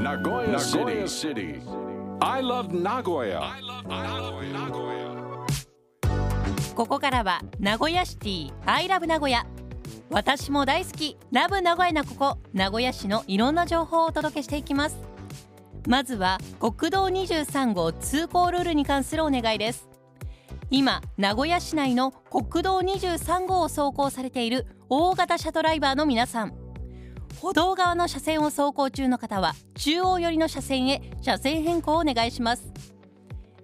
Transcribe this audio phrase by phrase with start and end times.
[0.00, 0.58] Nagoya
[1.06, 1.60] City.
[2.22, 3.42] I love Nagoya.
[6.74, 9.44] ここからは名古屋シティ I love 名古屋
[10.08, 11.18] 私も大好き。
[11.30, 12.38] ラブ名古屋なここ。
[12.54, 14.96] 名古屋市のいろんな情報をお届けしていきます。
[15.86, 19.86] まずは国道23号通行ルールに関するお願いです。
[20.70, 26.59] 今名古屋市内の国道23号を走行されている大型車ドライバーの皆さん
[27.40, 32.70] 歩道側の車線を走行中の方は中央寄りの車線へ車線変更をお願いします。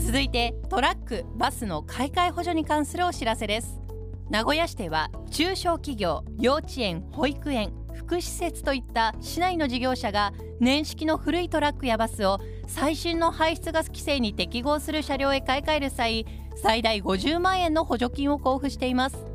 [0.00, 3.80] 続いてトラックバスの買い替え補助に関するお知らせです
[4.30, 16.24] 名古屋市では中小企業幼稚園保育園福祉施設といった市内の事業者が年式の古いトラックやバスを最新の排出ガス規制に適合する車両へ買い替える際
[16.54, 19.26] 最大50万円の補助金を交付しています。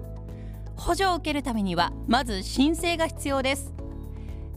[0.78, 3.74] 補助を受けるためにはまず申請が必要です。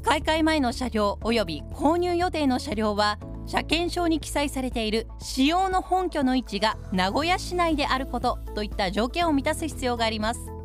[0.04, 10.59] 買い替え前の車両及び購入予定の車両は車検証に記載されている使用の本拠の位置が名古屋市内であることといった条件を満たす必要があります。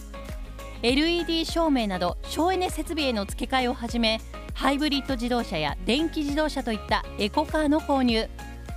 [0.82, 4.20] LED 照明など省エネ設備への付け替えをはじめ
[4.54, 8.28] ハイブリッド自動車や電気自動車といったエコカーの購入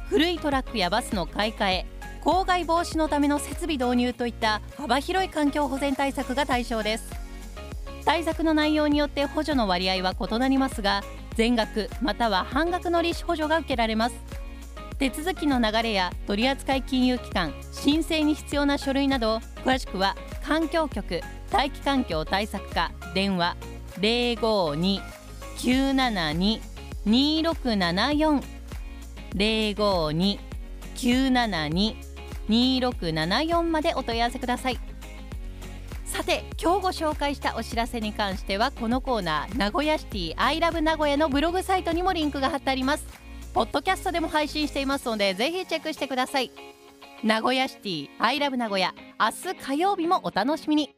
[0.09, 1.85] 古いトラックやバスの買い替え
[2.21, 7.13] 公害防止のための設備導入といった幅広い環境保全対策が対象です。
[8.05, 11.03] 対策の内容によって補助の割合は異なりますが
[11.39, 14.15] 全額または半額の利子補助が受けられます。
[14.97, 23.55] 手続きの流れや取扱金融機関申請に必要な書類など詳しくは環境局大気環境対策課電話
[27.05, 28.43] 052-972-2674
[32.49, 34.88] 052-972-2674までお問い合わせください。
[36.19, 43.05] さて今日ご紹介したお知らせに関してはこのコーナー名古屋シティアイラブ名古屋のブログサイトにもリンクが貼ってあります。
[43.53, 46.51] ポッドキャストでも配信していますのでぜひチェックしてください。
[47.23, 50.93] 名古屋シティアイラブ名古屋明日火曜日もお楽しみに。